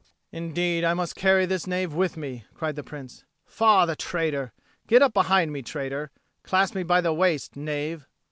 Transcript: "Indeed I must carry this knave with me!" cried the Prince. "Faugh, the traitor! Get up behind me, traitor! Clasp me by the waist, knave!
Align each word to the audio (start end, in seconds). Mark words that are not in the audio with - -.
"Indeed 0.31 0.83
I 0.83 0.95
must 0.95 1.15
carry 1.15 1.45
this 1.45 1.67
knave 1.67 1.93
with 1.93 2.17
me!" 2.17 2.45
cried 2.55 2.75
the 2.75 2.81
Prince. 2.81 3.23
"Faugh, 3.45 3.85
the 3.85 3.95
traitor! 3.95 4.51
Get 4.87 5.03
up 5.03 5.13
behind 5.13 5.53
me, 5.53 5.61
traitor! 5.61 6.09
Clasp 6.41 6.73
me 6.73 6.81
by 6.81 7.01
the 7.01 7.13
waist, 7.13 7.55
knave! 7.55 8.07